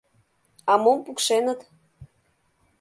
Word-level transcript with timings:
—А 0.71 0.73
мом 0.83 0.99
пукшеныт? 1.05 1.59